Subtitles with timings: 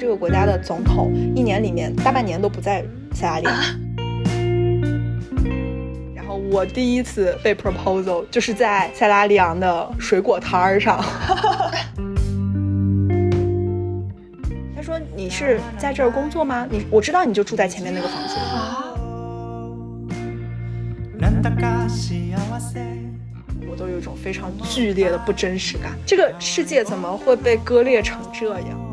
[0.00, 3.54] 这个国家的总统一年里面大半年都不在塞拉利昂。
[6.16, 11.04] 然后我第一次被 proposal 就是在塞拉利昂的水果摊儿上。
[14.74, 16.66] 他说：“你是在这儿工作吗？
[16.70, 18.38] 你我知道你就住在前面那个房间。”
[23.68, 25.92] 我都有一种非常剧烈的不真实感。
[26.06, 28.89] 这个世界怎么会被割裂成这样？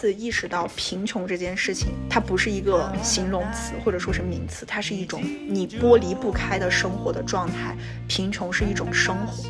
[0.00, 7.76] 次意识到贫穷这件事情，它不是一个形容词或者说是名词，它是一种你剥离不开的生活的状态。
[8.08, 9.44] 贫穷是一种生活。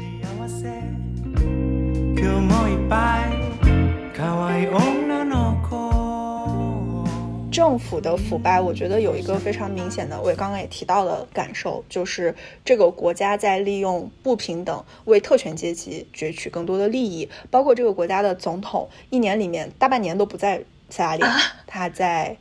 [7.50, 17.28] 政府的腐败，我觉得有一个非常明显的，我刚刚也提到的感受，就是这个国家在利用不平等为特权阶级攫取更多的利益。
[17.50, 22.36] 包括这个国家的总统，一年里面大半年都不在塞拉利昂，他在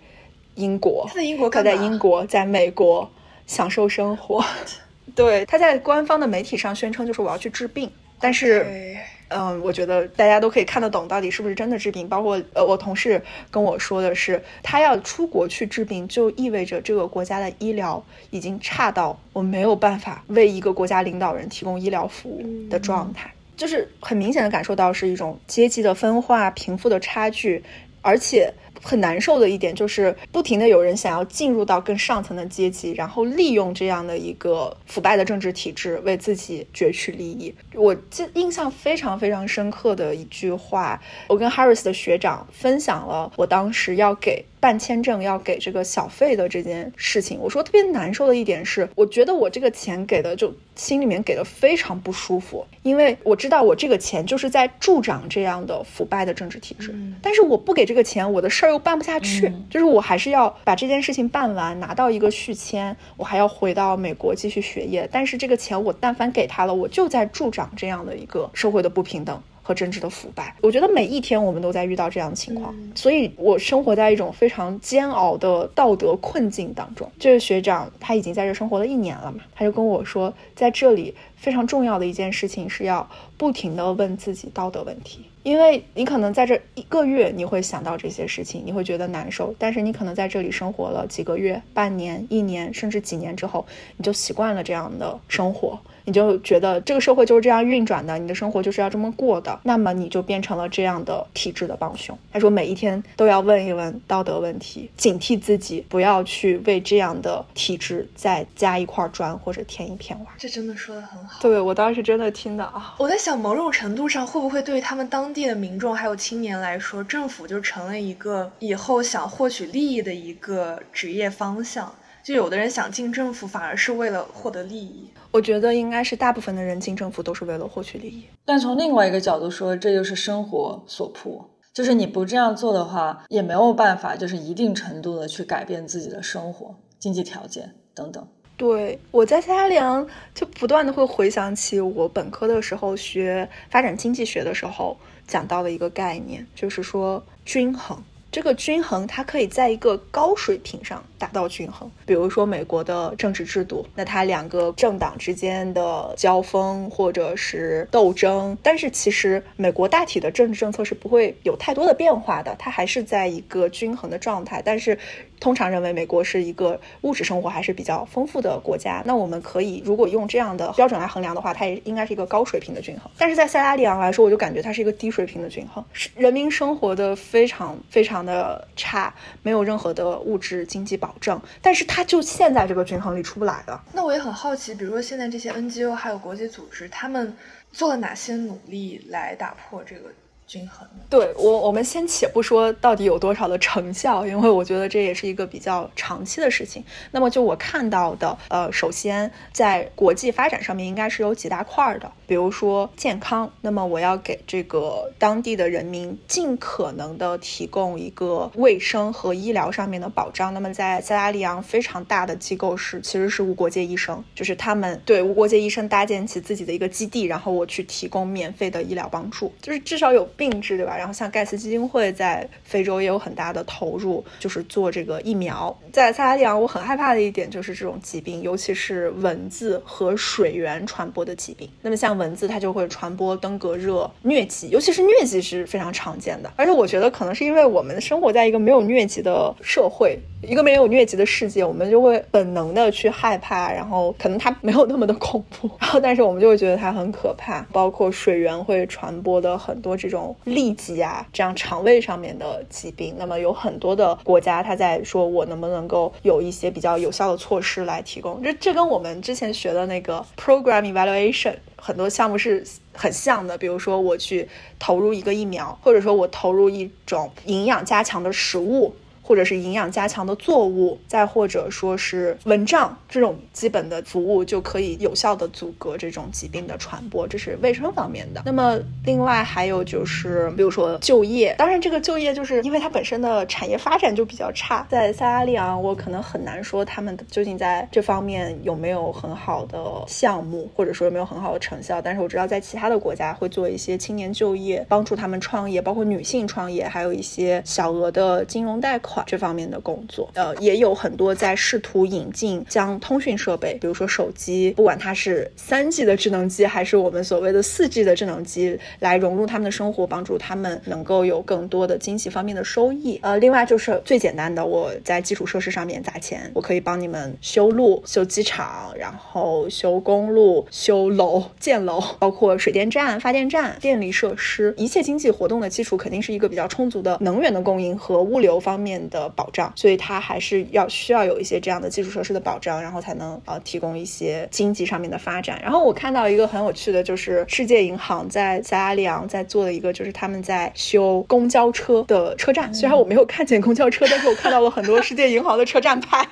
[0.56, 3.10] 英国，他在英国，他在英国，在美国
[3.48, 4.44] 享受生活。
[5.16, 8.96] 对，他在官方的媒体上宣称，就是我要去治病，但是。
[9.30, 12.08] 嗯，我觉得大家都可以看得懂，到底是不是真的治病。
[12.10, 27.64] 包括呃，我同事跟我说的是，他要出国去治病，就意味着这个国家的医疗已经差到我没有办法为一个国家领导人提供医疗服务的状态，就是很明显的感受到是一种阶级的分化、贫富的差距，
[28.02, 28.54] 而且。
[28.82, 37.54] 很难受的一点就是，不停的有人想要进入到更上层的阶级，然后利用这样的一个腐败的政治体制为自己攫取利益。
[37.74, 44.46] 我记印象非常非常深刻的一句话，我跟 Harris 的学长分享了我当时要给。
[44.60, 69.42] 办签证要给这个小费的这件事情，我说特别难受的一点是，我觉得我这个钱给的就心里面给的非常不舒服，因为我知道我这个钱就是在助长这样的腐败的政治体制，但是我不给这个钱，我的事儿又办不下去，就是我还是要把这件事情办完，拿到一个续签，我还要回到美国继续学业，但是这个钱我但凡给他了，我就在助长这样的一个社会的不平等。
[69.70, 77.08] 和政治的腐败，我觉得每一天我们都在遇到这样的情况，所以我生活在一种非常煎熬的道德困境当中。
[77.20, 83.08] 这位学长他已经在这生活了一年了嘛，他就跟我说，在这里非常重要的一件事情是要
[83.38, 95.80] 不停的问自己道德问题，因为你可能在这一个月你会想到这些事情，你会觉得难受，但是你可能在这里生活了几个月、半年、一年，甚至几年之后，你就习惯了这样的生活。
[96.10, 102.18] 你就觉得这个社会就是这样运转的，你的生活就是要这么过的，那么你就变成了这样的体制的帮凶。
[102.34, 110.34] 他说每一天都要问一问道德问题，警惕自己不要去为这样的体制再加一块砖或者添一片瓦。
[110.36, 111.40] 这真的说的很好。
[111.40, 121.94] 对我当时真的听的啊，我在想某种程度上会不会对于他们当地的民众还有青年来说，政府就成了一个以后想获取利益的一个职业方向。
[122.22, 125.10] 就有的人想进政府，反而是为了获得利益。
[125.32, 128.24] 我觉得应该是大部分的人进政府都是为了获取利益。
[128.46, 138.28] 但从另外一个角度说，这就是生活所迫，就是你不这样做的话，也没有办法，就是一定程度的去改变自己的生活、经济条件等等。
[138.58, 144.98] 对，我在塞拉利昂就不断的会回想起我本科的时候学发展经济学的时候
[145.28, 147.98] 讲到的一个概念，就是说均衡。
[148.32, 151.90] 这个均衡，它可以在一个高水平上达到均衡。
[152.06, 164.62] 比如说美国的政治制度，那它两个政党之间的交锋或者是斗争，但是其实美国大体的政治政策是不会有太多的变化的，它还是在一个均衡的状态。
[164.64, 164.98] 但是
[165.40, 173.10] 通常认为美国是一个物质生活还是比较丰富的国家，那我们可以如果用这样的标准来衡量的话，它也应该是一个高水平的均衡。
[173.18, 178.19] 但是在塞拉利昂来说，我就感觉它是一个低水平的均衡，是人民生活的非常非常。
[178.26, 179.14] 的差，
[179.44, 183.84] 没有任何的物质经济保证，但是他就现在这个均衡里出不来了。
[183.94, 187.36] 那我也很好奇，比如说现在这些 NGO 还有国际组织，他们
[187.72, 190.10] 做了哪些努力来打破这个？
[190.50, 190.88] 均衡。
[191.10, 196.84] 对我，我们先且不说到底有多少的成效，因为我觉得这也是一个比较长期的事情。
[197.12, 203.52] 那么就我看到的，呃，首先在国际发展上面应该是有几大块的，比如说健康。
[203.62, 210.52] 那么我要给这个当地的人民尽可能的提供一个卫生和医疗上面的保障。
[210.54, 220.28] 那么在塞拉利昂非常大的机构是其实是无国界医生，就是他们对无国界医生搭建起自己的一个基地，然后我去提供免费的医疗帮助，就是至少有。
[220.40, 220.96] 病治，对吧？
[220.98, 225.78] 然后像盖茨基金会在非洲也有很大的投入，就是做这个疫苗。
[225.92, 231.70] 在塞拉利昂，我很害怕的一点就是这种疾病，尤其是蚊子和水源传播的疾病。
[231.82, 236.50] 那么像蚊子，它就会传播登革热、疟疾，尤其是疟疾是非常常见的。
[236.56, 247.66] 而且我觉得可能是因为我们生活在一个没有疟疾的社会，一个没有疟疾的世界，我们就会本能的去害怕，然后可能它没有那么的恐怖， 然后但是我们就会觉得它很可怕。
[247.74, 253.16] 包括水源会传播的很多这种痢疾啊，这样肠胃上面的疾病。
[253.18, 258.42] 那么有很多的国家，他在说我能不能够有一些比较有效的措施来提供。
[258.42, 263.58] 这这跟我们之前学的那个 program evaluation 很多项目是很像的。
[263.58, 264.48] 比如说我去
[264.78, 268.94] 投入一个疫苗，或者说我投入一种营养加强的食物。
[269.22, 277.28] 或者是营养加强的作物，再或者说是蚊帐这种基本的服务，就可以有效的阻隔这种疾病的传播。
[277.28, 278.42] 这是卫生方面的。
[278.46, 284.88] 那么另外还有就是，比如说就业，当然这个就业就是因为它本身的产业发展就比较差。
[284.90, 292.02] 在塞拉利昂，我可能很难说他们究竟在这方面有没有很好的项目，或者说有没有很好的成效。
[292.02, 299.09] 但是我知道在其他的国家会做一些青年就业，帮助他们创业，包括女性创业，还有一些小额的金融贷款。
[299.26, 313.20] 这方面的工作，呃，也有很多在试图引进将通讯设备，比如说手机，不管它是三 G 的智能机，还是我们所谓的四 G 的智能机，来融入他们的生活，帮助他们能够有更多的经济方面的收益。
[313.22, 329.30] 呃，另外就是最简单的，我在基础设施上面砸钱，我可以帮你们修路、修机场，然后修公路、修楼、建楼，包括水电站、发电站、电力设施，一切经济活动的基础肯定是一个比较充足的能源的供应和物流方面的。
[329.36, 335.60] 保障，所以它还是要需要有一些这样的基础设施的保障，然后才能呃提供一些经济上面的发展。
[335.62, 342.74] 然后我看到一个很有趣的，就是世界银行在塞拉里昂在做的一个，就是他们在修公交车的车站。
[342.74, 346.28] 虽然我没有看见公交车，但是我看到了很多世界银行的车站牌。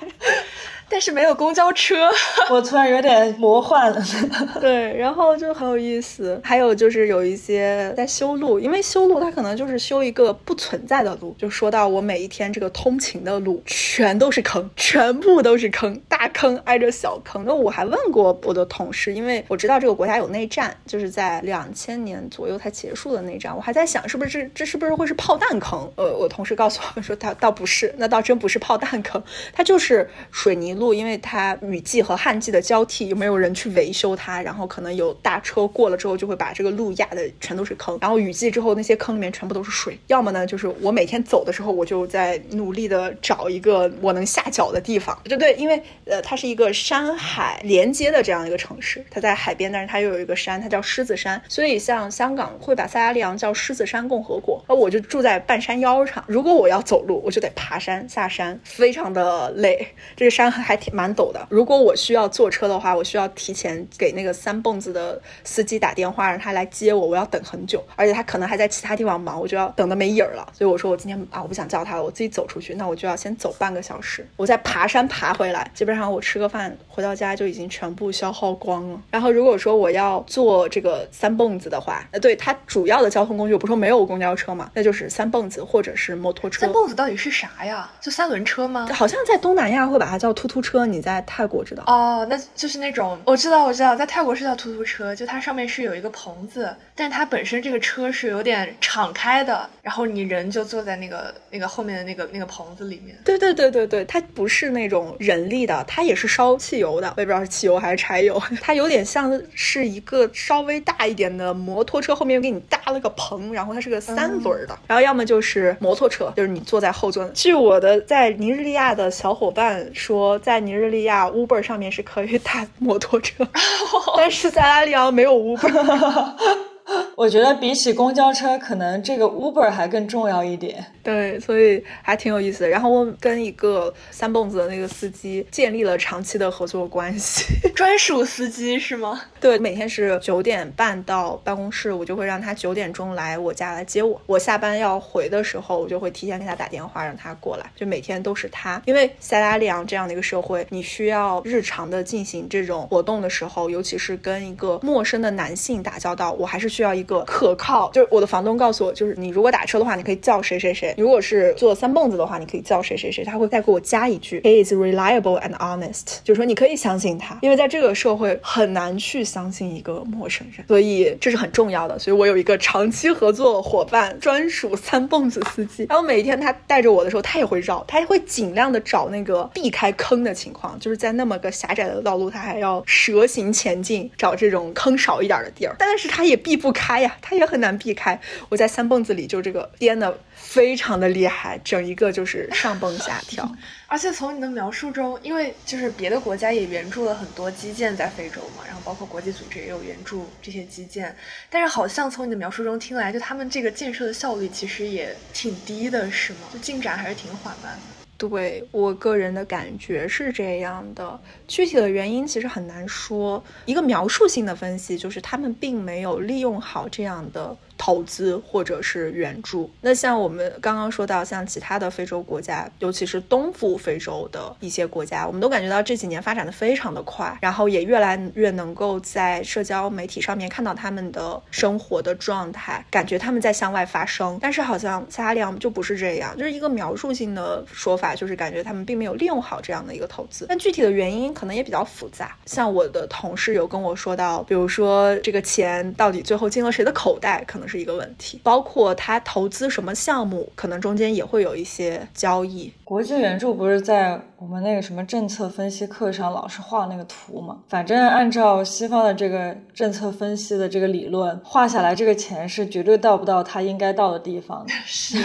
[0.89, 2.10] 但是没有公交车，
[2.50, 4.01] 我突然有点魔幻了。
[4.62, 6.39] 对，然后就很有意思。
[6.44, 11.36] 还有就是有一些在修路，因为修路它可能就是修一个不存在的路。
[11.38, 17.44] 就说到我每一天这个通勤的路，全都是坑，全部都是坑，大坑挨着小坑。
[17.45, 23.54] 那我还问过我的同事，因为我知道这个国家有内战，就是在两千年左右才结束的内战。
[23.54, 25.92] 我还在想，是不是这这是不是会是炮弹坑？
[25.98, 30.77] 呃，我同事告诉我说，他倒不是，那倒真不是炮弹坑，它就是水泥。
[30.78, 34.42] 路，因为它雨季和旱季的交替，有没有人去维修它？
[34.42, 37.98] 然后可能有大车过了之后，就会把这个路压的全都是坑。
[38.02, 39.98] 然后雨季之后，那些坑里面全部都是水。
[40.08, 45.18] 要么呢，就是我每天走的时候，我就在努力的找一个我能下脚的地方。
[45.24, 51.42] 对对，因为呃，它是一个山海连接的这样一个城市，它在海边，但是它又有一个山，它叫狮子山。
[51.48, 54.64] 所以像香港会把塞拉利昂叫狮子山共和国。
[54.68, 59.88] 而我就住在半山腰上，如果我要走路，我就得爬山下山，非常的累。
[60.16, 61.48] 这个山海还挺蛮陡的。
[61.50, 67.08] 如果我需要坐车的话，我需要提前给那个三蹦子的司机打电话，让他来接我。
[67.08, 70.46] 我要等很久，而且他可能还在其他地方忙，我就要等的没影儿了。
[70.52, 72.74] 所以我说我今天啊，我不想叫他了，我自己走出去。
[72.75, 75.72] 那我就要先走半个小时，我再爬山爬回来。
[75.74, 79.02] 基本上我吃个饭回到家就已经全部消耗光了。
[79.10, 86.60] 然后如果说我要坐这个三蹦子的话，呃，对它主要的交通工具，我不说没有公交车嘛，那就是三蹦子或者是摩托车。
[86.60, 87.90] 三蹦子到底是啥呀？
[88.02, 88.90] 就三轮车吗？
[88.92, 90.86] 好像在东南亚会把它叫突突车。
[90.86, 92.25] 你在泰国知道哦？
[92.30, 103.18] 那就是那种我知道，我知道，在泰国是叫突突车，就它上面是有一个棚子，但是它本身这个车是有点敞开的，然后你人就坐在那个那个后面的那个那个棚子里面。
[103.26, 108.42] 对对对对对，它不是那种人力的，它也是烧汽油的，我也不知道是汽油还是柴油。
[108.61, 114.78] 它有点像是一个稍微大一点的摩托车，后面给你搭了个棚，然后它是个三轮的。
[114.87, 117.28] 然后要么就是摩托车，就是你坐在后座。
[117.33, 123.45] 据我的在尼日利亚的小伙伴说，在尼日利亚 Uber 上面是可以打摩托车，
[124.16, 125.68] 但是在拉利昂没有 Uber。
[127.16, 130.86] 我觉得比起公交车，可能这个 Uber 还更重要一点。
[131.04, 132.70] 对，所以还挺有意思的。
[132.70, 139.22] 然后我跟一个三蹦子的那个司机建立了长期的合作关系， 专属司机是吗？
[139.40, 144.20] 对，每天是九点半到办公室，我就会让他九点钟来我家来接我。
[144.26, 147.66] 我下班要回的时候，我就会提前给他打电话，让他过来。
[147.76, 157.07] 就每天都是他，因为塞拉利昂这样的一个社会，你需要日常的进行这种活动的时候，尤其是跟一个陌生的男性打交道，我还是需要一。
[157.07, 163.24] 个可靠，就是我的房东告诉我，就是你如果打车的话，你可以叫谁谁谁；如果是坐三蹦子的话，你可以叫谁谁谁。
[163.24, 171.98] 他会再给我加一句，He is reliable and honest，就是说你可以相信他，因为在这个社会很难去相信一个陌生人，所以这是很重要的。
[171.98, 175.86] 所以我有一个长期合作伙伴，专属三蹦子司机。
[175.88, 185.74] 然后每一天他带着我的时候，他也会绕，他也会尽量的找那个避开坑的情况，就是在那么个狭窄的道路，他还要蛇行前进，找这种坑少一点的地儿。
[185.80, 188.19] 但是他也避不开呀，他也很难避开。
[188.50, 193.50] 我在三蹦子里就这个颠的非常的厉害，整一个就是上蹦下跳。
[193.88, 201.16] 而且从你的描述中，因为就是别的国家也援助了很多基建在非洲嘛，然后包括国际组织也有援助这些基建，
[201.50, 206.40] 但是好像从你的描述中听来，就他们这个建设的效率其实也挺低的，是吗？
[206.52, 207.96] 就进展还是挺缓慢的。
[208.18, 213.44] 对我个人的感觉是这样的，具体的原因其实很难说。
[213.66, 217.56] 一个描述性的分析就是他们并没有利用好这样的。
[217.78, 234.40] 投资或者是援助，那像我们刚刚说到，像其他的非洲国家，尤其是东部非洲的一些国家，我们都感觉到这几年发展的非常的快，然后也越来越能够在社交媒体上面看到他们的生活的状态，感觉他们在向外发声。
[234.42, 240.48] 但是好像撒哈利亚就不是这样，就是一个描述性的说法，就是感觉他们并没有利用好这样的一个投资。
[240.50, 247.67] 但具体的原因可能也比较复杂，像我的同事有跟我说到，比如说这个钱到底最后进了谁的口袋，可能。
[247.68, 252.71] 是一个问题，包括他投资什么项目，可能中间也会有一些交易。
[252.83, 257.59] 国际援助不是在我们那个什么政策分析课上老是画那个图吗？
[257.68, 264.74] 反正按照西方的这个政策分析的这个理论，画下来这个钱是绝对到不到他应该到的地方的。
[264.86, 265.18] 是，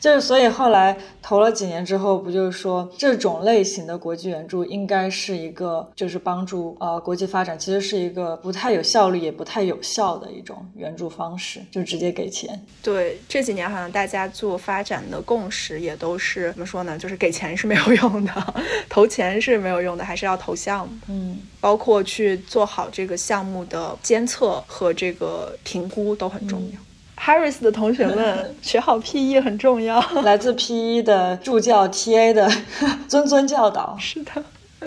[0.00, 11.60] 就是所以后来投了几年之后，不就是说这种类型的国际援助应该是一个就是帮助呃国际发展，其实是一个不太有效率也不太有效的一种援助方式。
[11.74, 12.48] 就直接给钱。
[12.80, 16.96] 对，这几年好像大家做发展的共识也都是怎么说呢？
[16.96, 18.54] 就是给钱是没有用的，
[18.88, 20.94] 投钱是没有用的，还是要投项目。
[21.08, 26.78] 嗯，包括去做好这个项目的监测和这个评估都很重要。
[27.20, 30.00] Harris 的同学们 学好 PE 很重要。
[30.22, 32.48] 来自 PE 的助教 TA 的
[33.10, 33.96] 谆谆教导。
[33.98, 34.30] 是的。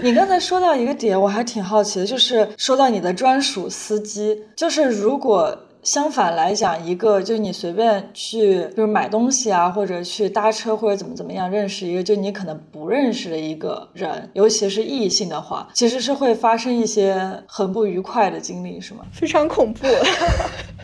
[0.02, 5.64] 你刚才说到一个点，我还挺好奇的，就是说到你的专属司机，就是如果。
[5.88, 19.06] 相反来讲，一个就是你随便去，就是买东西啊，或者去搭车，或者怎么怎么样，认识一个就你可能不认识的一个人，尤其是异性的话，其实是会发生一些很不愉快的经历，是吗？
[19.14, 19.88] 非常恐怖，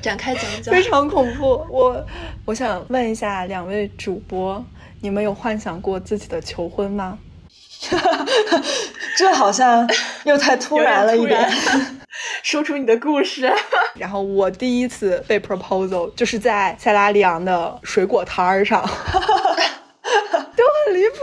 [0.01, 0.71] 展开讲讲。
[0.73, 2.05] 非常恐怖，我
[2.45, 4.63] 我想问一下两位主播，
[5.01, 7.19] 你们有幻想过自己的求婚吗？
[9.17, 9.85] 这好像
[10.23, 11.45] 又太突然了一点。
[12.43, 13.51] 说出你的故事。
[13.95, 18.83] 然后我第一次被 proposal 就是在塞拉利昂的水果摊儿上。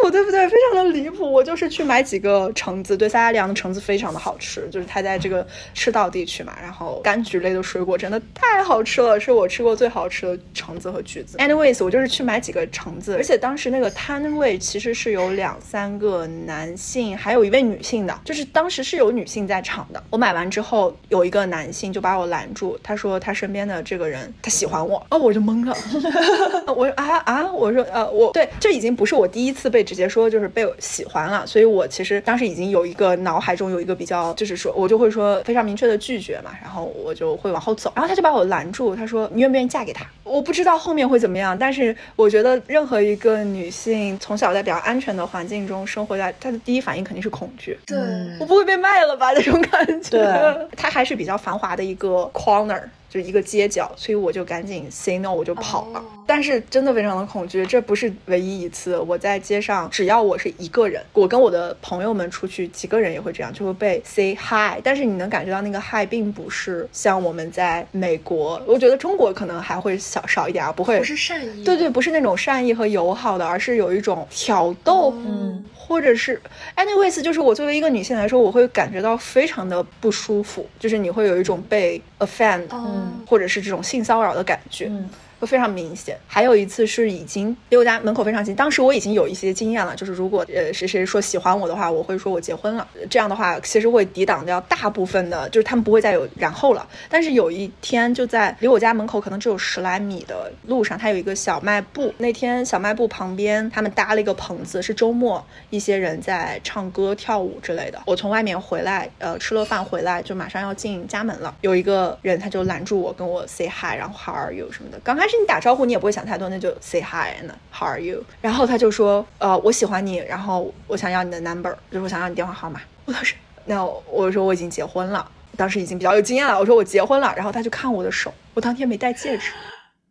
[0.02, 0.49] 都很离谱，对不对？
[0.49, 1.30] 非常的离谱。
[1.30, 6.54] 我就是去买几个橙子，对，塞拉利昂的橙子非常的好吃，就是它在这个赤道地区嘛。
[6.61, 11.37] 然后柑橘类的水果真的太好吃了，是我吃过最好吃的橙子和橘子。
[11.38, 20.02] Anyways，我就是去买几个橙子，而且当时那个摊位其实是有两三个男性，还有一位女性的，就是当时是有女性在场的。
[20.11, 25.76] 我买完之后，有一个男性就把我拦住，他说他身边的这个人他喜欢我，哦，我就懵了。
[26.75, 28.71] 我说啊啊，我说呃，我对这。
[28.71, 40.06] 已经不是我第一次被直接说就是被喜欢了，所以我其实当时已经有一个脑海中有一个比较，就是说我就会说非常明确的拒绝嘛，然后我就会往后走，然后他就把我拦住，他说你愿不愿意嫁给他？
[40.23, 47.99] 我不知道后面会怎么样，但是我觉得任何一个女性从小在比较安全的环境中生活在，她的第一反应肯定是恐惧，对
[48.38, 52.80] 我不会被卖了吧那种感觉，对，它还是比较繁华的一个 corner。
[53.11, 56.00] 就是一个街角，所以我就赶紧 say no，我就跑了。
[56.32, 58.96] 但是真的非常的恐惧，这不是唯一一次。
[58.96, 64.80] 我在街上，只要我是一个人，我跟我的朋友们出去，几个人也会这样，就会被 say hi。
[64.84, 75.64] 但是你能感觉到那个 hi 并不是像我们在美国，我觉得中国可能还会少少一点啊，不会不是善意，对对，不是那种善意和友好的，而是有一种挑逗，嗯。
[75.75, 76.40] 或者是
[76.76, 84.87] ，anyways，就是我作为一个女性来说，我会感觉到非常的不舒服，就是你会有一种被 offend，嗯，或者是这种性骚扰的感觉。
[84.88, 85.10] 嗯，
[85.40, 86.16] 会非常明显。
[86.28, 96.87] 还有一次是已经离我家门口非常近，当时我已经有一些经验了，就是如果呃谁谁说喜欢我的话，我会说我结婚了，这样的话其实会抵挡掉大部分的，就是他们不会再有然后了。
[97.09, 108.00] 但是有一天就在离我家门口可能只有十来米的路上，它有一个小卖部，那天小卖部旁边他们搭了一个棚子，是周末，一些人在唱歌跳舞之类的。
[108.06, 114.99] 我从外面回来，呃，吃了饭回来就马上要进家门了，有一个人他就拦住我，跟我 say hi，然后 how are you 什么的。
[115.02, 118.22] 刚开始你打招呼你也不会想太多，那就 say hi and how are you。
[118.40, 122.80] 然后他就说，呃，我喜欢你，然后我想要你的 number，就是我想要你电话号码。
[123.04, 123.34] 我当时，
[123.66, 126.58] 那我说我已经结婚了，当时已经比较有经验了。
[126.58, 129.50] 我说我结婚了，然后他就看我的手，我当天没戴戒指。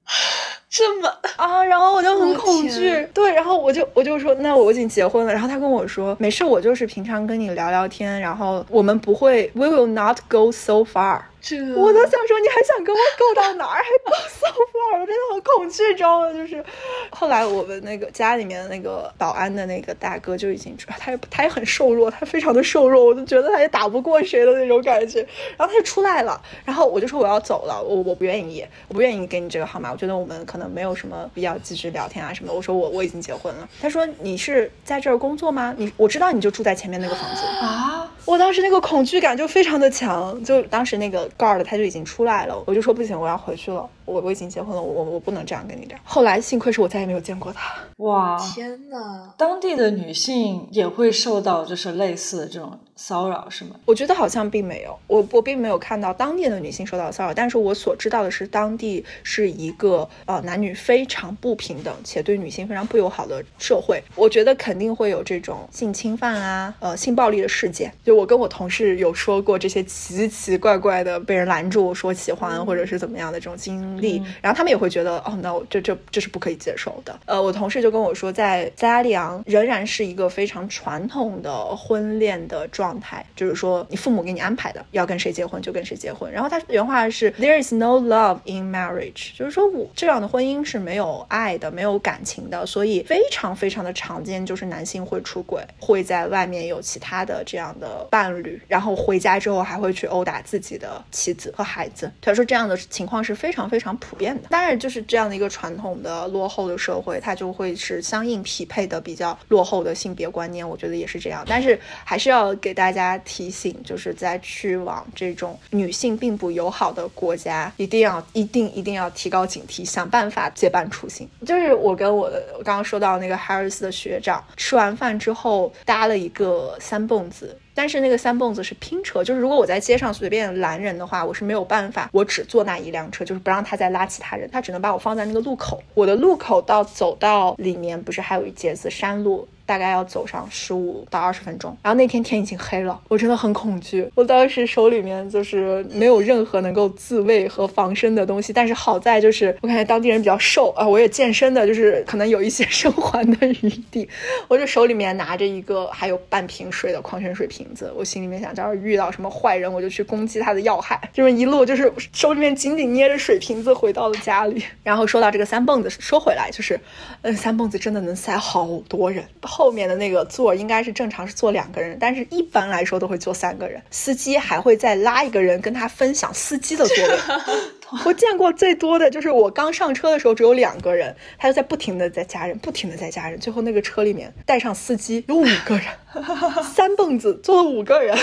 [0.71, 11.21] 这么啊，然后我就很恐惧，对，然后我就我就说，那我已经结婚了，然后他跟我说，没事，我就是平常跟你聊聊天，然后我们不会，we will not go so far。
[11.41, 13.81] 这我都想说，你还想跟我够到哪儿？
[13.81, 14.99] 还够 so far？
[14.99, 16.33] 我真的很恐惧，知道吗？
[16.33, 16.63] 就是
[17.09, 25.19] 后来我们那个家里面的那个保安的那个大哥就已经，他也他也很瘦弱，他非常的瘦弱，我就觉得他也打不过谁的那种感觉。
[25.57, 32.53] 然后他就出来了，然后我就说我要走了，我我不愿意，我不愿意给你这个号码，我觉得我们可能没有什么必要继续聊天啊什么的。
[32.53, 33.69] 我说我我已经结婚了。
[33.81, 35.73] 他说你是在这儿工作吗？
[35.77, 38.11] 你我知道你就住在前面那个房子啊。
[38.25, 45.97] 我当时那个恐惧感就非常的强，就当时那个盖的他就已经出来了，我就说不行，我要回去了，我我已经结婚了，我我不能这样跟你聊。
[46.03, 47.75] 后来幸亏是我再也没有见过他。
[47.97, 53.71] 哇，天呐，当地的女性也会受到就是类似的这种骚扰是吗？
[53.85, 64.01] 我觉得好像并没有，我我并没有看到当地的女性受到骚扰，但是我所知道的是，当地是一个呃男女非常不平等且对女性非常不友好的社会。
[64.15, 67.93] 我觉得肯定会有这种性侵犯啊，呃性暴力的事件。
[68.03, 77.17] 就我跟我同事有说过这些奇奇怪怪的被人拦住说喜欢或者是怎么样的这种经历，然后他们也会觉得哦，no，这这这是不可以接受的。
[77.25, 86.31] 呃，我同事就跟我说，在加利昂仍然是一个非常传统的婚恋的状态，就是说你父母给你安排的，要跟谁结婚就跟谁结婚。
[86.31, 102.11] 然后他原话是 There is no love in marriage，就是说我这样的婚姻是没有爱的，没有感情的，所以非常非常的常见，就是男性会出轨，会在外面有其他的这样的伴侣，然后回家之后还会去殴打自己的妻子和孩子。
[102.21, 104.49] 他说这样的情况是非常非非常普遍的。
[104.49, 110.67] 当然，就是这样的一个传统的落后的社会，它就会是相应匹配的比较落后的性别观念。
[110.67, 121.25] 我觉得也是这样，但是还是要给大家提醒，就是在去往这种女性并不友好的国家，一定要一定一定要提高警惕，想办法结伴出行。
[121.45, 127.57] 就是我跟我的我刚刚说到那个 Harris 的学长，吃完饭之后搭了一个三蹦子。
[127.79, 135.81] 但是那个三蹦子是拼车，就是如果我在街上随便拦人的话，我是没有办法，我只坐那一辆车，就是不让他再拉其他人，他只能把我放在那个路口。
[135.93, 139.47] 我的路口到走到里面，不是还有一节子山路？
[139.69, 144.09] 大概要走上十五到二十分钟，然后那天天已经黑了，我真的很恐惧。
[144.15, 154.09] 我当时手里面就是没有任何能够自卫和防身的东西，但是好在就是我感觉当地人比较瘦啊，我也健身的，就是可能有一些 生还的余地。
[154.47, 160.99] 我就手里面拿着一个还有半瓶水的矿泉水瓶子，我心里面想，要是遇到什么坏人，我就去攻击他的要害。
[161.13, 164.63] 就是一路就是手里面紧紧捏着水瓶子回到了家里。
[164.81, 166.79] 然后说到这个三蹦子，说回来就是，
[167.21, 169.23] 嗯，三蹦子真的能塞好多人。
[169.59, 173.81] 后面的那个座应该是正常是坐两个人，但是一般来说都会坐三个人。
[173.91, 177.19] 司机还会再拉一个人跟他分享司机的座位。
[178.05, 185.83] 我见过最多的就是我刚上车的时候只有两个人，他就在不停的在加人，不停的在加人，最后那个车里面带上司机有五个人，
[186.63, 188.17] 三蹦子坐了五个人，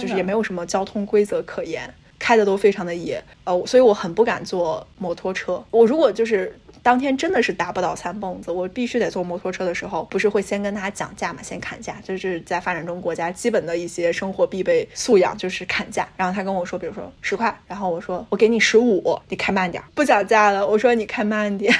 [0.00, 3.22] 就是也没有什么交通规则可言，开的都非常的野。
[3.44, 5.64] 呃，所以我很不敢坐摩托车。
[5.70, 6.58] 我如果就是。
[6.82, 16.08] 当天真的是达不到三蹦子，我必须得坐摩托车的时候，不是会先跟他讲价嘛，先砍价，就是在发展中国家基本的一些生活必备素养就是砍价。
[16.16, 21.74] 然后他跟我说，比如说十块，然后我说我给你十五，你开慢点，不讲价了，我说你开慢点，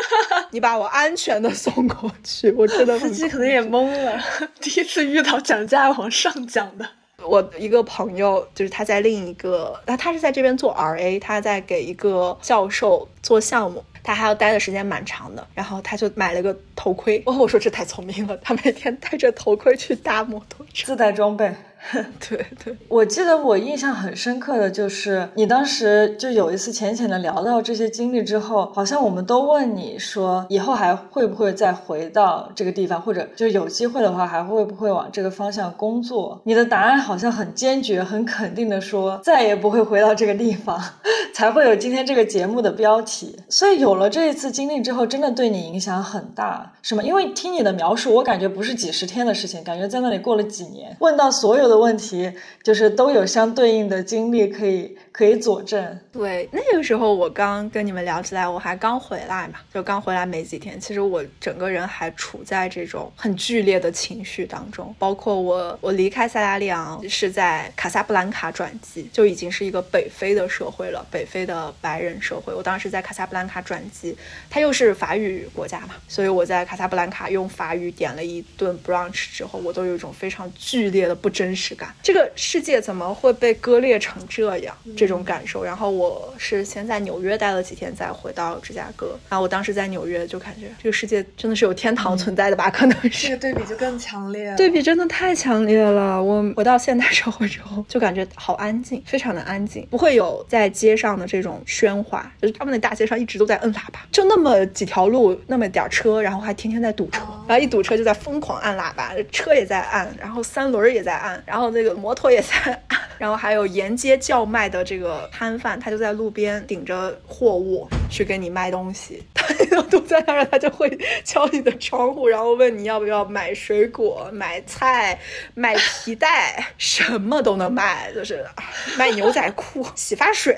[0.50, 2.50] 你把我安全的送过去。
[2.52, 4.20] 我真的司机可能也懵了，
[4.60, 6.88] 第一次遇到讲价往上讲的。
[7.24, 13.82] 我一个朋友就是他在另一个，那他是在这边做 RA，他在给一个教授做项目。
[14.06, 17.20] 他还要待的时间蛮长的，然后他就买了个头盔。
[17.26, 21.52] 哦，我说这太聪明了，他每天戴着头盔去搭摩托车，自带装备。
[22.28, 36.40] 对对，我记得我印象很深刻的就是你当时就有一次浅浅的聊到这些经历之后，好像我们都问你说以后还会不会再回到这个地方，或者就有机会的话还会不会往这个方向工作？
[36.44, 40.80] 你的答案好像很坚决、很肯定的说再也不会回到这个地方，
[41.34, 43.38] 才会有今天这个节目的标题。
[43.48, 47.02] 所以有了这一次经历之后，真的对你影响很大，是吗？
[47.02, 50.96] 因为听你的描述，我感觉不是几十天的事情，感觉在那里过了几年。
[51.00, 54.96] 问到所有的问题，就是都有相对应的经历可以。
[55.16, 55.98] 可以佐证。
[56.12, 60.78] 对，那个时候我刚跟你们聊起来，我还刚回来嘛，就刚回来没几天。
[60.78, 72.52] 其实我整个人还处在这种很剧烈的情绪当中，包括我，我离开塞拉利昂是在卡萨布兰卡转机，就已经是一个北非的社会了，北非的白人社会。
[72.52, 74.14] 我当时在卡萨布兰卡转机，
[74.50, 81.94] 它又是法语国家嘛，所以我在卡萨布兰卡用法语点了一顿 brunch 之后，我都有一种非常剧烈的不真实感。
[82.02, 84.76] 这个世界怎么会被割裂成这样？
[84.94, 89.18] 这这种感受，然后我是先在纽约待了几天，再回到芝加哥。
[89.28, 92.68] 然后我当时在纽约就感觉这个世界真的是有天堂存在的吧？
[92.68, 96.22] 可能是这个对比就更强烈，对比真的太强烈了。
[96.22, 114.84] 我回到现代社会之后，就感觉好安静，非常的安静，不会有在街上的这种喧哗，就是他们的大街上一直都在摁喇叭，就那么几条路，那么点车，然后还天天在堵车，然后一堵车就在疯狂按喇叭，车也在按，然后三轮也在按，然后那个摩托也在按，然后还有沿街叫卖的。
[114.84, 120.88] 这个摊贩他就在路边顶着货物去给你卖东西，他堵在那儿，他就会
[121.24, 125.18] 敲你的窗户，然后问你要不要买水果、买菜、
[125.54, 128.44] 买皮带，什么都能卖，就是
[128.98, 130.56] 卖牛仔裤、 洗发水。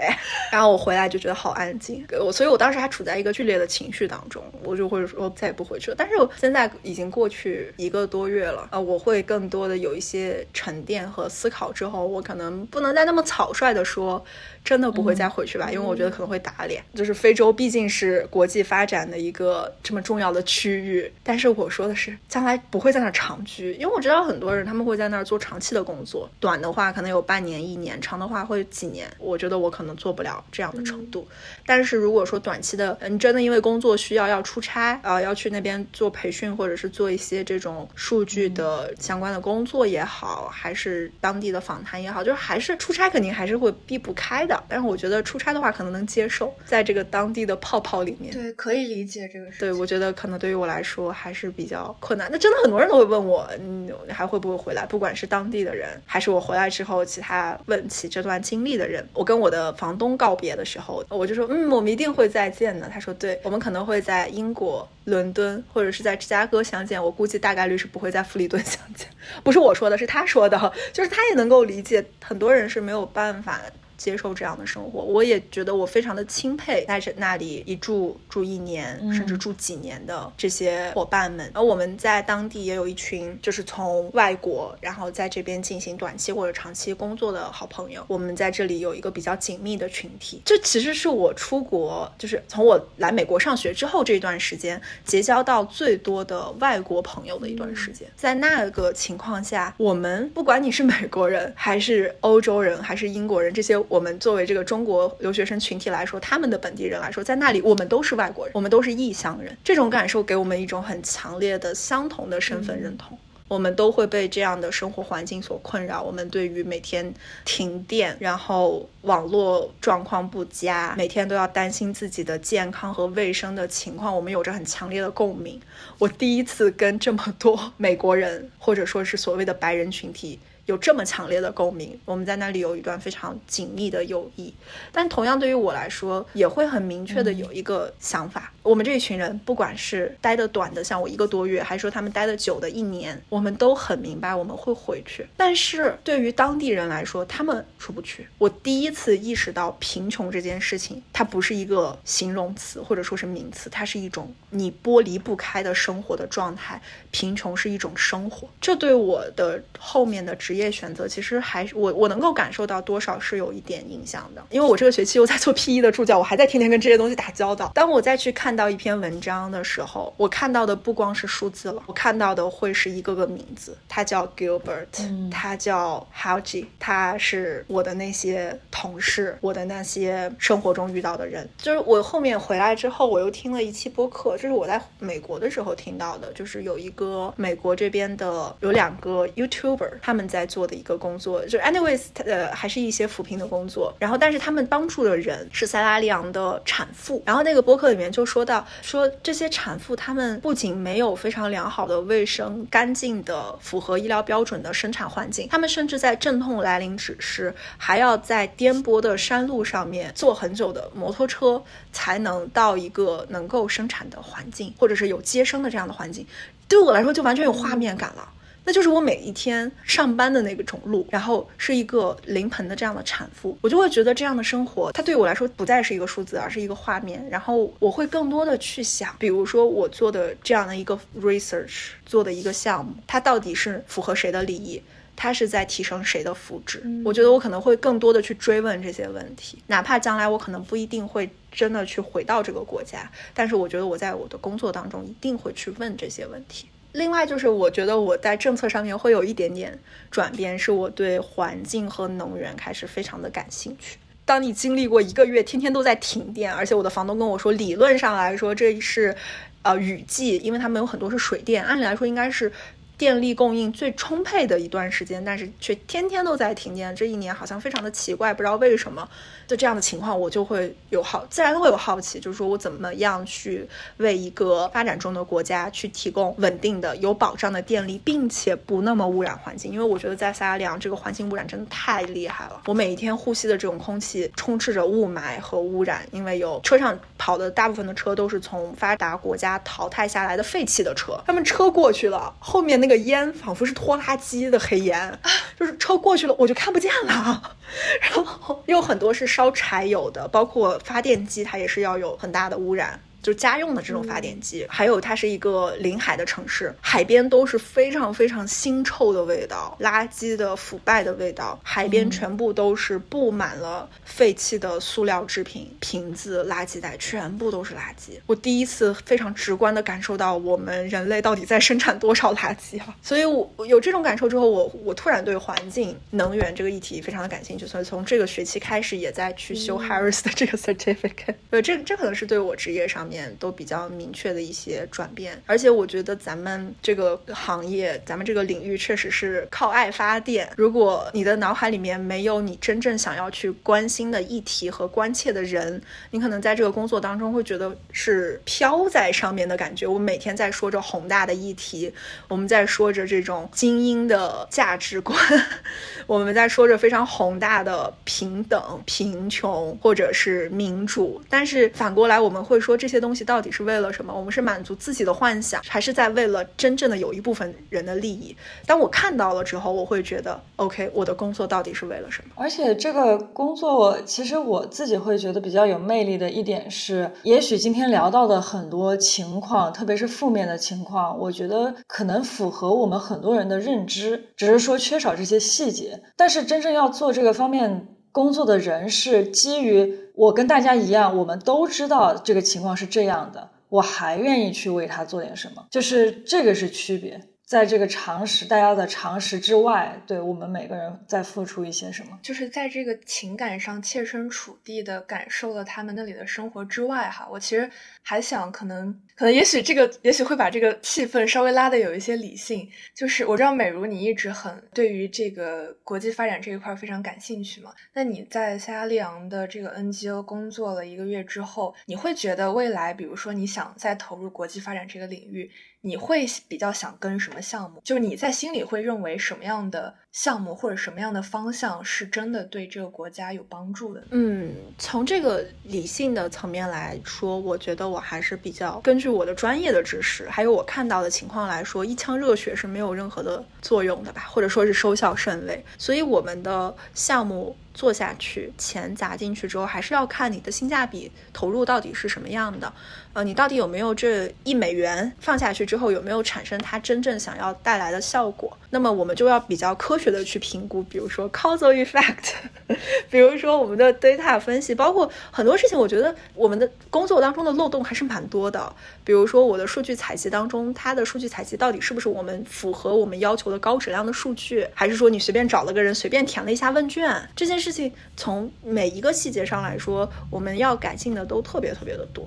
[0.50, 5.96] 然后我回来就觉得好安静，我所以我当时还处在一个剧烈的情绪当中，我就会说再也不回去了。
[5.98, 14.24] 但是我现在已经过去一个多月了，呃，我会更多的有一些沉淀和思考之后，我可能不能再那么草率的说。
[14.64, 15.70] 真的不会再回去吧？
[15.72, 16.84] 因为我觉得可能会打脸。
[16.94, 29.08] 就是非洲毕竟是国际发展的一个这么重要的区域，但是我说的是将来不会在那儿长居，因为我知道很多人他们会在那儿做长期的工作，短的话可能有半年、一年，长的话会几年。
[29.20, 31.28] 我觉得我可能做不了这样的程度。
[31.64, 44.60] 但是如果说短期的，你真的因为工作需要要出差啊，要去那边做培训，或者是做一些这种数据的相关的工作也好，还是当地的访谈也好，就是还是出差肯定还是会避不开的。
[44.68, 49.60] 但是我觉得出差的话可能能接受，在这个当地的泡泡里面，对，可以理解这个事。
[49.60, 52.28] 对，我觉得可能对于我来说还是比较困难。
[52.30, 54.86] 那真的很多人都会问我，嗯，还会不会回来？
[54.86, 59.06] 不管是当地的人，还是我回来之后其他问起这段经历的人。
[59.12, 62.88] 我跟我的房东告别的时候，我就说，嗯，我们一定会再见的。
[62.88, 67.02] 他说，对，我们可能会在英国伦敦或者是在芝加哥相见。
[67.02, 69.06] 我估计大概率是不会在弗里顿 相见。
[69.42, 73.60] 不是我说的，是他说的，就是他也能够理解，很多人是没有办法。
[73.98, 81.50] 接受这样的生活，我也觉得我非常的钦佩在这那里一住住一年，甚至住几年的这些伙伴们。
[81.52, 88.04] 而我们在当地也有一群，就是从外国然后在这边进行短期或者长期工作的好朋友。
[88.06, 90.40] 我们在这里有一个比较紧密的群体。
[90.44, 98.08] 这其实是我出国，就是从我来美国上学之后这一段时间结交到最多的外国朋友的一段时间。
[98.14, 103.76] 在那个情况下，我们不管你是美国人还是欧洲人还是英国人，这些。
[103.88, 109.56] 我们作为这个中国留学生群体来说，他们的本地人来说，在那里我们都是外国人，我们都是异乡人。
[109.64, 113.18] 这种感受给我们一种很强烈的相同的身份认同。
[113.48, 116.02] 我们都会被这样的生活环境所困扰。
[116.02, 117.14] 我们对于每天
[117.46, 125.58] 停电，然后网络状况不佳，每天都要担心自己的健康和卫生的情况，我们有着很强烈的共鸣。
[125.98, 130.38] 我第一次跟这么多美国人，或者说是所谓的白人群体。
[130.68, 134.52] 有这么强烈的共鸣，我们在那里有一段非常紧密的友谊。
[134.92, 145.26] 但同样对于我来说，也会很明确的有一个想法：我们这一群人，不管是待的短的，像我一个多月，还是说他们待的久的一年，我们都很明白我们会回去。
[145.36, 148.28] 但是对于当地人来说，他们出不去。
[148.38, 156.80] 我第一次意识到贫穷这件事情，它不是一个形容词或者说是名词，它是一种你剥离不开的生活的状态。
[157.10, 160.68] 贫穷是一种生活，这对我的后面的职业。
[160.70, 167.72] 选择其实还是我我能够感受到多少是有一点影响的，因为我这个学期又在做 PE 的助教，我还在天天跟这些东西打交道。
[167.74, 173.78] 当我再去看到一篇文章的时候，我看到的不光是数字了，我看到的会是一个个名字。
[173.88, 181.48] 他叫 Gilbert，他叫 Howji，他是我的那些同事，我的那些生活中遇到的人。
[181.56, 190.48] 就是我后面回来之后，我又听了一期播客，这是我在美国的时候听到的，就是有一个美国这边的有两个 YouTuber，他们在。
[190.48, 193.94] 做的一个工作，就 anyways，呃，还是一些扶贫的工作。
[193.98, 197.22] 然后，但是他们帮助的人是塞拉利昂的产妇。
[197.26, 216.26] 然后那个播客里面就说到说这些产妇她们不仅没有非常良好的卫生、干净的、符合医疗标准的生产环境，她们甚至在阵痛来临之时，还要在颠簸的山路上面坐很久的摩托车，才能到一个能够生产的环境，或者是有接生的这样的环境。
[216.66, 218.28] 对我来说，就完全有画面感了。
[218.68, 227.26] 那就是我每一天上班的那个种路，然后是一个临盆的这样的产妇，我就会觉得这样的生活，它对我来说不再是一个数字，而是一个画面。
[227.30, 234.82] 然后我会更多的去想，比如说我做的这样的一个 research 做的一个项目，它到底是符合谁的利益？
[235.16, 236.82] 它是在提升谁的福祉？
[237.06, 246.68] 我觉得我可能会更多的去追问这些问题，哪怕将来我可能不一定会真的去回到这个国家，但是我觉得我在我的工作当中一定会去问这些问题。
[246.98, 249.78] 另外就是，我觉得我在政策上面会有一点点
[250.10, 253.98] 转变，是我对环境和能源开始非常的感兴趣。
[254.24, 259.16] 当你经历过一个月天天都在停电，而且我的房东跟我说，理论上来说这是，
[259.62, 262.52] 呃，雨季，因为他们有很多是水电，按理来说应该是。
[262.98, 269.08] 电力供应最充沛的一段时间，但是却天天都在停电，这一年好像非常的奇怪，不知道为什么。
[269.46, 273.66] 就这样的情况，我就会有好，自然会有好奇，就是说我怎么样去
[273.98, 279.72] 为一个发展中的国家去提供稳定的、有保障的电力，并且不那么污染环境。
[279.72, 295.16] 因为我觉得在萨拉利昂这个环境污染真的太厉害了，我每一天呼吸的这种空气充斥着雾霾和污染，因为有车上跑的大部分的车都是从发达国家淘汰下来的废弃的车，他们车过去了，后面那个烟仿佛是拖拉机的黑烟，
[295.60, 297.56] 就是车过去了我就看不见了，
[298.00, 299.28] 然后有很多是。
[299.28, 302.98] 烧柴油的，包括发电机，它也是要有很大的污染。
[303.22, 318.18] 就家用的这种发电机，还有它是一个临海的城市，海边都是非常非常腥臭的味道，垃圾的腐败的味道，海边全部都是布满了废弃的塑料制品、瓶子、垃圾袋，全部都是垃圾。
[318.26, 322.94] 我第一次非常直观的感受到我们人类到底在生产多少垃圾啊！
[323.02, 331.34] 所以我有这种感受之后，我我突然对环境、能源这个议题非常的感兴趣，所以从这个学期开始也在去修 Harris 的这个 certificate。
[331.50, 333.07] 呃，这这可能是对我职业上。
[333.08, 340.46] 面都比较明确的一些转变，而且我觉得咱们这个行业，咱们这个领域确实是靠爱发电。
[340.56, 349.86] 如果你的脑海里面没有你真正想要去关心的议题和关切的人，你可能在这个工作当中会觉得是飘在上面的感觉。
[349.86, 351.90] 我每天在说着宏大的议题，
[352.28, 355.18] 我们在说着这种精英的价值观，
[356.06, 362.97] 我们在说着非常宏大的平等、贫穷或者是民主，但是反过来我们会说这些。
[362.98, 364.12] 些东西到底是为了什么？
[364.12, 368.36] 我们是满足自己的幻想，还是在为了真正的有一部分人的利益？
[368.66, 372.30] 当我看到了之后，我会觉得，OK，我的工作到底是为了什么？
[372.34, 386.02] 而且这个工作，其实我自己会觉得比较有魅力的一点是，也许今天聊到的很多情况，特别是负面的情况，我觉得可能符合我们很多人的认知，只是说缺少这些细节。
[386.16, 390.07] 但是真正要做这个方面工作的人，是基于。
[390.18, 397.20] 我跟大家一样，我们都知道这个情况是这样的，我还愿意去为他做点什么，就是这个是区别。
[397.48, 402.18] 在这个常识，大家的常识之外，对我们每个人在付出一些什么？
[402.22, 407.70] 就是在这个情感上切身处地的感受了他们那里的生活之外，哈，我其实
[408.02, 412.68] 还想，可能，可能，也许这个，也许会把这个气氛稍微拉的有一些理性。
[412.94, 425.50] 就是我知道美如你一直很对于这个国际发展这一块非常感兴趣嘛，那你在塞拉利昂的这个 NGO 工作了一个月之后，你会觉得未来，比如说你想再投入国际发展这个领域？
[425.80, 427.80] 你会比较想跟什么项目？
[427.84, 434.02] 就是你在心里会认为什么样的项目或者什么样的方向是真的对这个国家有帮助的？
[434.10, 445.64] 嗯，从这个理性的层面来说，我觉得我还是比较根据我的专业的知识，还有我看到的情况来说，一腔热血是没有任何的作用的吧，或者说是收效甚微。
[445.78, 447.56] 所以我们的项目。
[447.74, 452.72] 做下去，钱砸进去之后，还是要看你的性价比投入到底是什么样的。
[453.12, 458.58] 呃，你到底有没有这一美元放下去之后，有没有产生它真正想要带来的效果？
[458.70, 462.32] 那么我们就要比较科学的去评估，比如说 causal effect，
[463.08, 468.74] 比如说我们的 data 分析，包括很多事情，我觉得我们的工作当中的漏洞还是蛮多的。
[469.04, 477.68] 比如说我的数据采集当中，它的数据采集到底是不是我们符合我们要求的高质量的数据，还是说你随便找了个人随便填了一下问卷这件事？
[477.68, 482.26] 情从每一个细节上来说，我们要改进的都特别特别的多。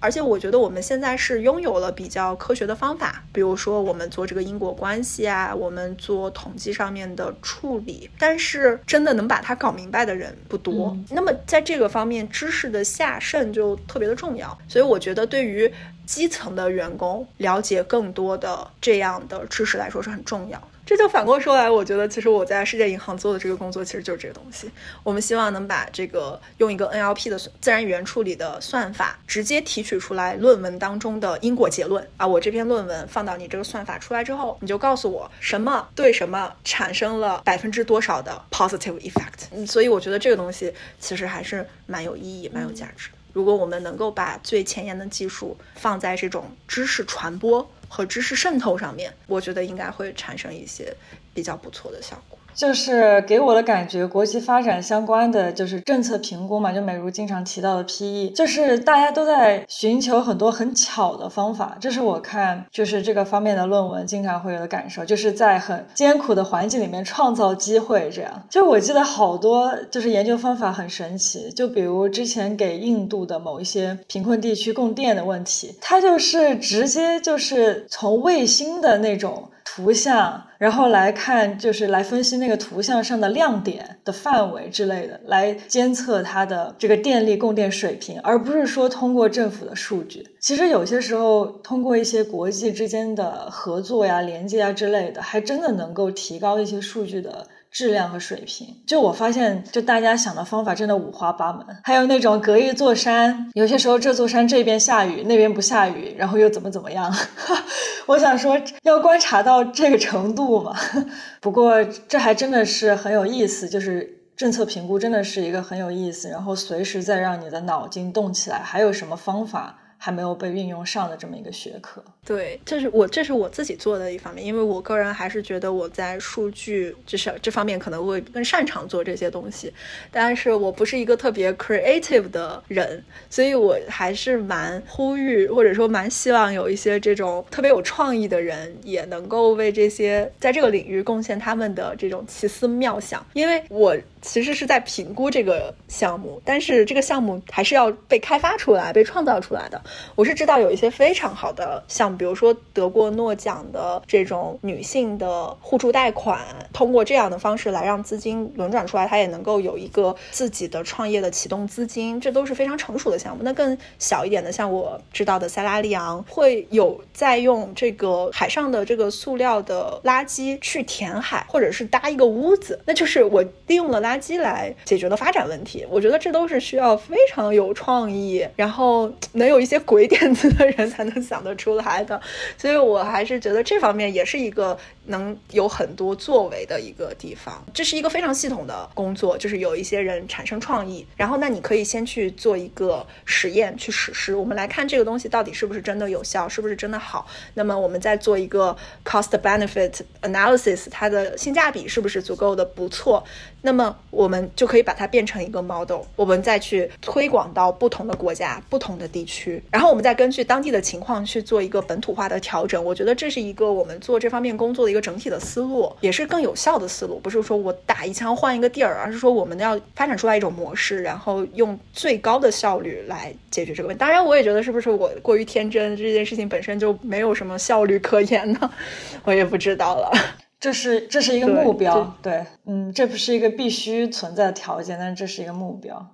[0.00, 10.96] 而且我觉得我们现在是拥有了比较科学的方法，比如说我们做这个因果关系啊，我们做统计上面的处理，但是真的能把它搞明白的人不多。
[11.10, 14.56] 那么在这个方面，知识的下渗就特别的重要。
[14.68, 15.72] 所以我觉得对于
[16.04, 20.66] 基层的员工了解更多的这样的知识来说是很重要的。
[20.86, 24.70] 这就反过说来，我觉得其实我在世界银行做的这个工作其实就是这个东西。
[25.02, 32.24] 我们希望能把这个用一个 NLP 的自然语言处理的算法直接提取出来论文当中的因果结论啊。
[32.24, 39.48] 我这篇论文放到你这个算法出来之后，你就告诉我什么对什么产生了百分之多少的 positive effect。
[39.50, 43.10] 嗯，所以我觉得这个东西其实还是蛮有意义、蛮有价值。
[43.32, 50.94] 如果我们能够把最前沿的技术放在这种知识传播和知识渗透上面，我觉得应该会产生一些
[51.32, 52.35] 比较不错的效果。
[52.56, 61.76] 就是给我的感觉，国际发展相关的就是政策评估嘛，就美如经常提到的 PE，就是大家都在寻求很多很巧的方法。
[61.78, 68.10] 这是我看就是这个方面的论文经常会有的感受，就是在很艰苦的环境里面创造机会。
[68.10, 79.50] 这样，就我记得好多就是研究方法很神奇，就比如之前给印度的某一些贫困地区供电的问题，它就是直接就是从卫星的那种。
[79.68, 90.26] 图像，然后来看，就是来分析那个图像上的亮点的范围之类的，来监测它的这个电力供电水平，而不是说通过政府的数据。
[90.40, 97.46] 其实有些时候，通过一些国际之间的合作呀、连接啊之类的，还真的能够提高一些数据的。
[97.76, 101.62] 质量和水平，就我发现，就大家想的方法真的五花八门。
[101.84, 107.14] 还有那种隔一座山，有些时候这座山这边下雨，那边不下雨，然后又怎么怎么样？
[108.08, 110.74] 我想说，要观察到这个程度嘛。
[111.42, 119.80] 不过这还真的是很有意思，就是政策评估真的是一个很有意思，然后随时在让你的脑筋动起来，还有什么方法？
[119.98, 129.72] 还没有被运用上的这么一个学科，对，这是我这是我自己做的一方面，因为我个人还是觉得我在数据就是这方面可能会更擅长做这些东西，
[130.10, 143.96] 但是我不是一个特别 creative 的人，所以我还是蛮呼吁或者说蛮希望有一些这种特别有创意的人也能够为这些在这个领域贡献他们的这种奇思妙想，因为我。
[144.26, 149.80] 其实是在评估这个项目，但是这个项目还是要被开发出来、被创造出来的。
[150.16, 156.40] 我是知道有一些非常好的项目，比如说得过诺奖的这种女性的互助贷款，
[156.72, 163.44] 通过这样的方式来让资金轮转出来，它也能够有一个自己的创业的启动资金，这都是非常成熟的项目。
[163.44, 174.15] 那更小一点的，像我知道的塞拉利昂，会有在用这个海上的这个塑料的垃圾去填海，或者是搭一个屋子，那就是我利用了垃。
[174.16, 182.20] 机来解决的发展问题，我觉得这都是需要非常有创意，然后能有一些鬼点子的人才能想得出来的。
[182.56, 184.76] 所以我还是觉得这方面也是一个
[185.06, 187.64] 能有很多作为的一个地方。
[187.72, 194.34] 这是一个非常系统的工作，就是有一些人产生创意，然后那你可以先去做一个实验，去实施。
[194.34, 197.26] 我们来看这个东西到底是不是真的有效，是不是真的好。
[197.54, 203.24] 那么我们再做一个 cost benefit analysis，它的性价比是不是足够的不错？
[203.62, 212.82] 那么我们就可以把它变成一个 model，我们再去推广到不同的国家、不同的地区，然后我们再根据当地的情况去做一个本土化的调整。
[212.82, 217.18] 我觉得这是一个我们做这方面工作的一个整体的思路，也是更有效的思路。
[217.18, 223.98] 不是说我打一枪换一个地儿，而是说我们要发展出来一种模式，然后用最高的效率来解决这个问题。
[223.98, 228.70] 当然，我也觉得是不是我过于天真，这件事情本身就没有什么效率可言呢？
[229.24, 230.45] 我也不知道了。
[230.66, 236.04] 这是这是一个目标，对，嗯，这不是一个必须存在的条件，但是这是一个目标。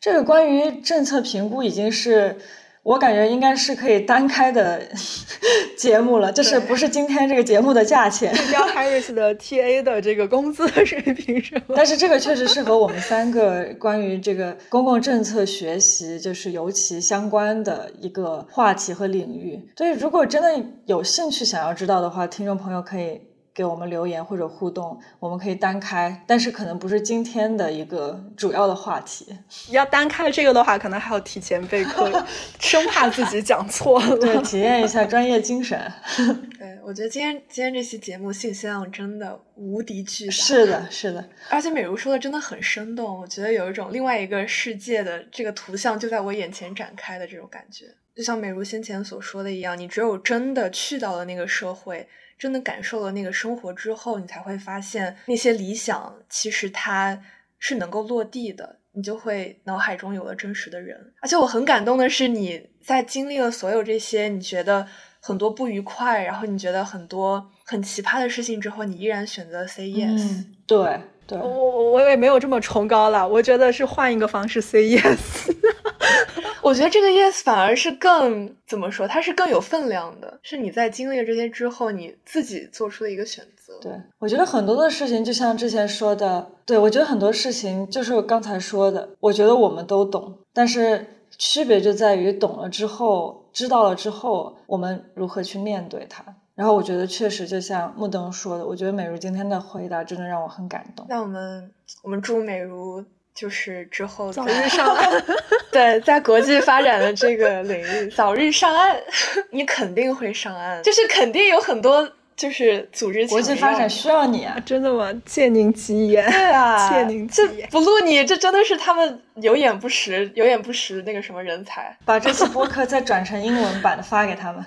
[0.00, 2.36] 这个关于政策评估已经是
[2.82, 4.82] 我感觉应该是可以单开的
[5.78, 11.76] 节目了，就是不是今天这个节目的价钱，是标 Harris 的 TA 的这个工资水平是吗？
[11.76, 19.60] 但是这个确实是和我们三个关于这个公共政策学习就是尤其相关的一个话题和领域。
[19.76, 23.20] 所以如果真的有兴趣想要知道的话，听众朋友可以。
[23.54, 29.36] 给我们留言或者互动，我们可以单开，但是可能不是今天的一个主要的话题。
[29.70, 32.10] 要单开这个的话，可能还要提前备课，
[32.58, 34.16] 生怕自己讲错了。
[34.16, 35.78] 对，体验一下专业精神。
[36.58, 40.32] 对，我觉得今天今天这期节目信息量真的无敌巨大。
[40.32, 41.28] 是的，是的。
[41.50, 47.84] 而且美如说的真的很生动，我觉得有一种另外一个世界的这个图像就在我眼前展开的这种感觉。
[48.14, 52.08] 就像美如先前所说的一样，你只有真的去到了那个社会。
[52.42, 57.16] 真的感受了那个生活之后，你才会发现那些理想其实它
[57.60, 58.80] 是能够落地的。
[58.94, 60.98] 你就会脑海中有了真实的人。
[61.20, 64.84] 而且我很感动的是，你在经历了所有这些，你觉得
[65.20, 70.44] 很多不愉快，然后你觉得很多很奇葩的事情之后，你依然选择 say yes。
[70.66, 75.54] 对对，我我我也没有这么崇高了，我觉得是换一个方式 say yes。
[76.62, 79.06] 我觉得这个 yes 反而是更怎么说？
[79.06, 83.78] 它是更有分量的，是你在经历了这些之后，你自己做出的一个选择。
[83.80, 91.04] 对，我觉得很多的事情，就像之前说的，对我觉得很多事情就是我刚才说的，我觉得我们都懂，但是
[91.38, 96.24] 区别就在于懂了之后，知道了之后，我们如何去面对它。
[96.54, 101.06] 然后我觉得确实就像木灯说的，我觉得美如今天的回答真的让我很感动。
[101.08, 101.72] 那我们
[102.02, 103.04] 我们祝美如。
[103.34, 105.24] 就是之后早日上岸，
[105.72, 108.96] 对，在国际发展的 这个领域早日上岸，
[109.50, 115.10] 你肯定会上岸，就是肯定有很多就是组织国际发展需要你啊，真的吗？
[115.24, 124.62] 借您吉言，对啊，借您吉言，不录你，这真的是他们有眼不识，有眼不识那个什么人才，把这期播客再转成英文版的发给他们，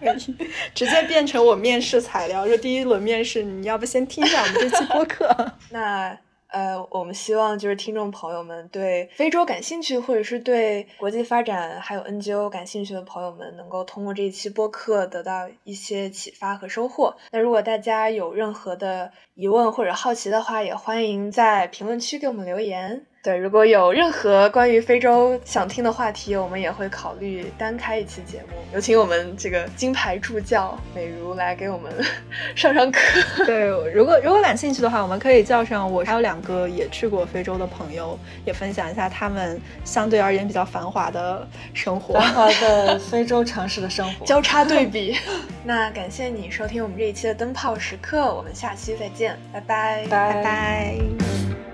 [0.00, 0.36] 可以
[0.74, 5.52] 直接变成我面试材料，说第一轮面试，你要不先听一下我们这期播客？
[5.70, 6.16] 那。
[6.48, 17.14] 呃，我们希望就是听众朋友们对非洲感兴趣，或者是对国际发展还有 NGO 感兴趣的朋友们，能够通过这一期播客得到一些启发和收获。
[17.32, 23.06] 那如果大家有任何的疑问或者好奇的话，也欢迎在评论区给我们留言。
[23.26, 28.54] 对，如果有任何关于非洲想听的话题，我们也会考虑单开一期节目。
[28.72, 31.92] 有请我们这个金牌助教美如来给我们
[32.54, 33.00] 上上课。
[33.44, 45.18] 对，如果如果感兴趣的话，我们可以叫上我，还有两个也去过非洲的朋友，也分享一下他们相对而言比较繁华的生活，繁华的 非洲城市的生活，交叉对比。
[45.66, 51.65] 那感谢你收听我们这一期的灯泡时刻，我们下期再见，拜拜，拜拜。